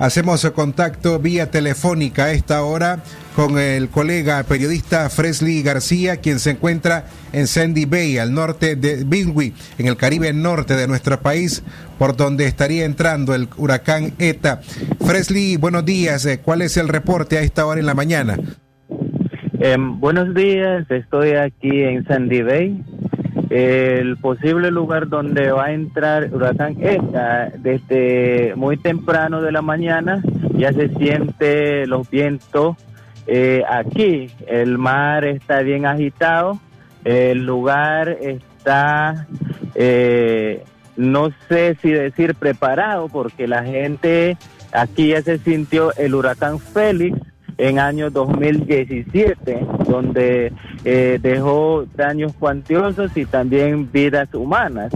[0.00, 2.98] Hacemos contacto vía telefónica a esta hora
[3.36, 9.04] con el colega periodista Fresley García, quien se encuentra en Sandy Bay, al norte de
[9.04, 11.62] Bilwi, en el Caribe norte de nuestro país,
[11.96, 14.62] por donde estaría entrando el huracán ETA.
[15.06, 16.26] Fresley, buenos días.
[16.26, 18.36] Eh, ¿Cuál es el reporte a esta hora en la mañana?
[19.60, 22.84] Eh, buenos días, estoy aquí en Sandy Bay,
[23.56, 30.22] el posible lugar donde va a entrar huracán ETA desde muy temprano de la mañana
[30.56, 32.76] ya se siente los vientos
[33.26, 34.28] eh, aquí.
[34.48, 36.58] El mar está bien agitado
[37.04, 39.26] el lugar está
[39.74, 40.64] eh,
[40.96, 44.36] no sé si decir preparado porque la gente
[44.72, 47.18] aquí ya se sintió el huracán Félix
[47.58, 50.52] en año 2017, donde
[50.84, 54.92] eh, dejó daños cuantiosos y también vidas humanas.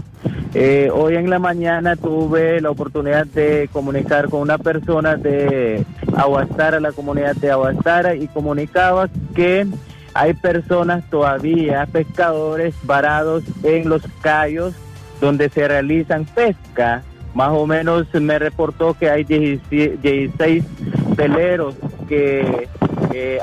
[0.53, 6.79] Eh, hoy en la mañana tuve la oportunidad de comunicar con una persona de Aguastara,
[6.79, 9.67] la comunidad de Aguastara, y comunicaba que
[10.13, 14.73] hay personas todavía, pescadores varados en los callos
[15.21, 17.03] donde se realizan pesca.
[17.35, 20.63] Más o menos me reportó que hay 16
[21.15, 21.75] peleros
[22.09, 22.67] que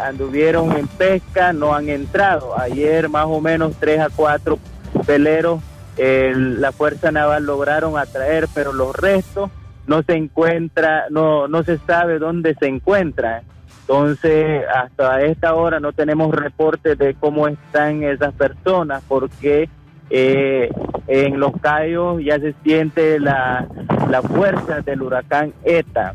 [0.03, 2.59] anduvieron en pesca no han entrado.
[2.59, 4.59] Ayer más o menos tres a cuatro
[5.07, 5.61] peleros
[5.99, 9.51] la Fuerza Naval lograron atraer, pero los restos
[9.87, 13.43] no se encuentra, no, no se sabe dónde se encuentran.
[13.83, 19.69] Entonces, hasta esta hora no tenemos reportes de cómo están esas personas, porque
[20.11, 20.71] eh,
[21.07, 23.67] en los callos ya se siente la,
[24.11, 26.15] la fuerza del huracán ETA.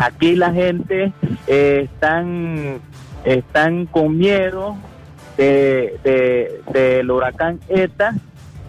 [0.00, 1.12] Aquí la gente
[1.46, 2.80] eh, están,
[3.24, 4.76] están con miedo
[5.36, 8.14] del de, huracán ETA,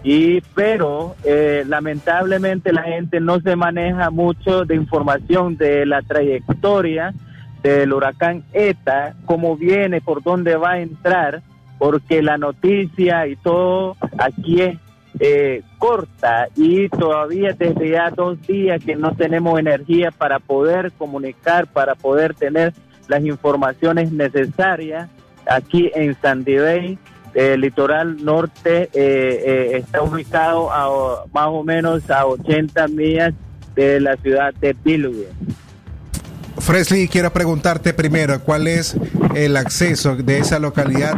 [0.02, 7.12] y pero eh, lamentablemente la gente no se maneja mucho de información de la trayectoria
[7.62, 11.42] del huracán ETA, cómo viene, por dónde va a entrar,
[11.78, 14.78] porque la noticia y todo aquí es
[15.18, 21.66] eh, corta y todavía desde ya dos días que no tenemos energía para poder comunicar,
[21.66, 22.72] para poder tener
[23.08, 25.08] las informaciones necesarias
[25.46, 26.98] aquí en Sandy Bay.
[27.34, 33.34] El litoral norte eh, eh, está ubicado a más o menos a 80 millas
[33.74, 35.26] de la ciudad de Bilwi.
[36.70, 38.96] Fresley, quiero preguntarte primero, ¿cuál es
[39.34, 41.16] el acceso de esa localidad,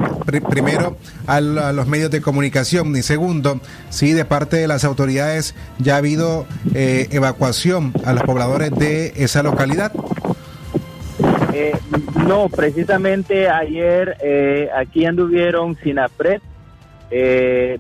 [0.49, 0.97] primero,
[1.27, 2.97] a, los medios de comunicación?
[2.97, 8.23] Y segundo, si de parte de las autoridades ya ha habido eh, evacuación a los
[8.23, 9.93] pobladores de esa localidad.
[11.53, 11.75] Eh,
[12.27, 16.41] no, precisamente ayer eh, aquí anduvieron Sinapred,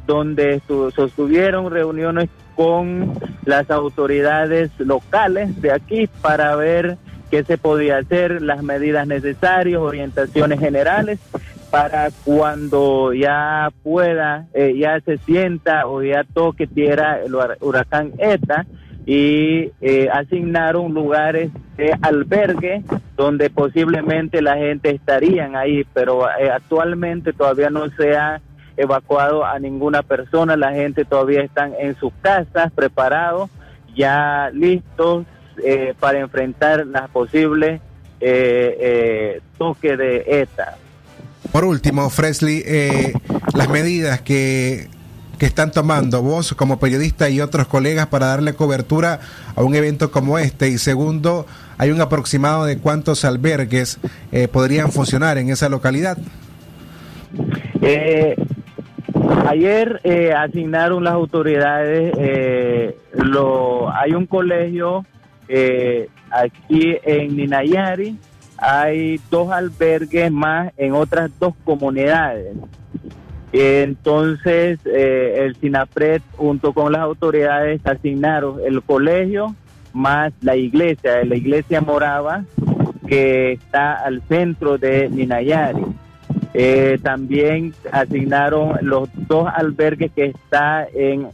[0.06, 0.60] donde
[0.94, 3.14] sostuvieron reuniones con
[3.46, 6.98] las autoridades locales de aquí para ver
[7.32, 11.18] qué se podía hacer, las medidas necesarias, orientaciones generales
[11.70, 18.66] para cuando ya pueda, eh, ya se sienta o ya toque tierra el huracán ETA
[19.06, 22.82] y eh, asignaron lugares de albergue
[23.16, 28.42] donde posiblemente la gente estarían ahí, pero eh, actualmente todavía no se ha
[28.76, 33.48] evacuado a ninguna persona, la gente todavía están en sus casas preparados,
[33.96, 35.24] ya listos
[35.64, 37.80] eh, para enfrentar las posibles
[38.24, 40.76] eh, eh, toques de ETA.
[41.50, 43.14] Por último, Fresley, eh,
[43.52, 44.86] las medidas que,
[45.40, 49.18] que están tomando vos como periodista y otros colegas para darle cobertura
[49.56, 50.68] a un evento como este.
[50.68, 51.46] Y segundo,
[51.78, 53.98] hay un aproximado de cuántos albergues
[54.52, 56.16] podrían funcionar en esa localidad.
[59.48, 60.00] ayer
[60.36, 65.04] asignaron las autoridades, lo, hay un colegio
[65.54, 68.16] eh, aquí en Ninayari
[68.56, 72.56] hay dos albergues más en otras dos comunidades.
[73.52, 79.54] Entonces, eh, el SINAPRED junto con las autoridades asignaron el colegio
[79.92, 82.46] más la iglesia, la iglesia morava
[83.06, 85.84] que está al centro de Ninayari.
[86.54, 91.28] Eh, también asignaron los dos albergues que está en,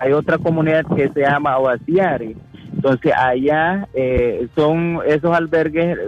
[0.00, 2.34] hay otra comunidad que se llama Oasiari
[2.74, 5.98] entonces allá eh, son esos albergues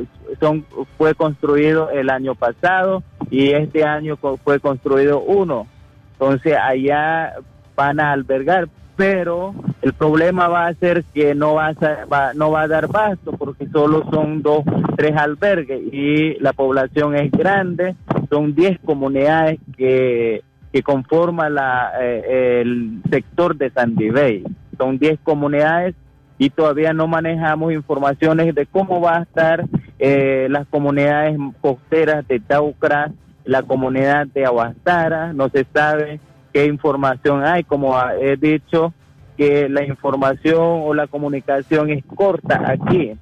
[0.41, 0.65] son
[0.97, 5.67] fue construido el año pasado y este año fue construido uno.
[6.13, 7.35] Entonces allá
[7.75, 12.63] van a albergar, pero el problema va a ser que no va a, no va
[12.63, 14.63] a dar pasto porque solo son dos,
[14.97, 17.97] tres albergues y la población es grande,
[18.31, 20.43] son diez comunidades que,
[20.73, 24.45] que conforman la, eh, el sector de Sandy Bay.
[24.79, 25.95] Son diez comunidades
[26.39, 29.65] y todavía no manejamos informaciones de cómo va a estar
[29.99, 33.13] eh, las comunidades costeras de Taucra,
[33.45, 36.21] la comunidad de Aguastara, no se sabe
[36.53, 38.93] qué información hay, como he dicho,
[39.37, 43.13] que la información o la comunicación es corta aquí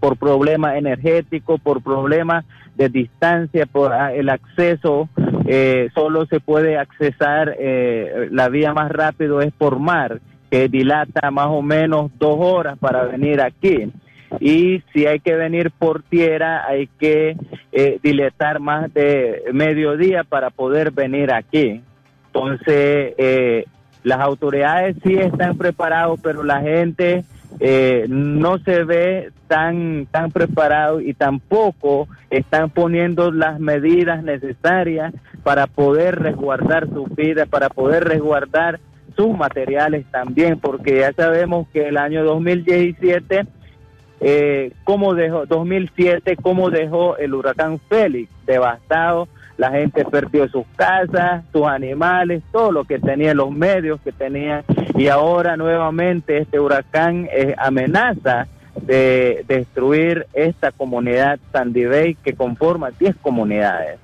[0.00, 2.44] por problemas energéticos, por problemas
[2.76, 5.08] de distancia, por ah, el acceso,
[5.46, 10.20] eh, solo se puede accesar, eh, la vía más rápido es por mar,
[10.50, 13.90] que dilata más o menos dos horas para venir aquí.
[14.40, 17.36] Y si hay que venir por tierra, hay que
[17.72, 21.82] eh, dilatar más de mediodía para poder venir aquí.
[22.26, 23.64] Entonces, eh,
[24.02, 27.24] las autoridades sí están preparados, pero la gente
[27.60, 35.66] eh, no se ve tan, tan preparado y tampoco están poniendo las medidas necesarias para
[35.66, 38.80] poder resguardar su vida, para poder resguardar
[39.18, 43.46] sus materiales también, porque ya sabemos que el año 2017,
[44.20, 51.44] eh, como dejó, 2007, como dejó el huracán Félix, devastado la gente perdió sus casas,
[51.52, 57.28] sus animales, todo lo que tenía, los medios que tenía, y ahora nuevamente este huracán
[57.32, 58.46] eh, amenaza
[58.80, 63.98] de destruir esta comunidad Sandy Bay que conforma 10 comunidades.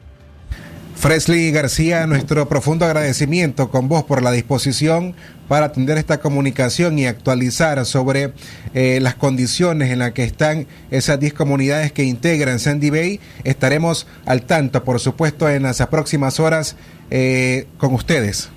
[1.04, 5.14] Fresley García, nuestro profundo agradecimiento con vos por la disposición
[5.48, 8.32] para atender esta comunicación y actualizar sobre
[8.72, 13.20] eh, las condiciones en las que están esas 10 comunidades que integran Sandy Bay.
[13.44, 16.74] Estaremos al tanto, por supuesto, en las próximas horas
[17.10, 18.48] eh, con ustedes.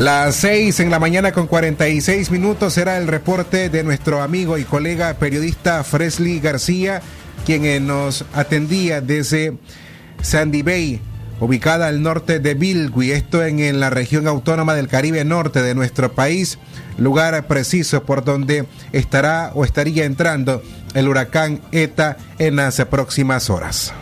[0.00, 4.64] Las 6 en la mañana con 46 minutos será el reporte de nuestro amigo y
[4.64, 7.02] colega periodista Fresley García
[7.44, 9.58] quien eh, nos atendía desde
[10.22, 11.02] Sandy Bay,
[11.38, 16.14] ubicada al norte de Bilwi, esto en, la región autónoma del Caribe Norte de nuestro
[16.14, 16.58] país,
[16.96, 20.62] lugar preciso por donde estará o estaría entrando
[20.94, 23.92] el huracán ETA en las próximas horas.